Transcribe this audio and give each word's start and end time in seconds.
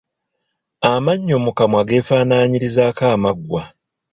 Amannyo 0.91 1.35
mu 1.45 1.51
kamwa 1.57 1.81
geefaanaanyirizaako 1.89 3.03
amaggwa. 3.15 3.61